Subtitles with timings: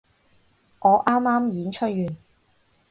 [0.79, 2.17] 我啱啱演出完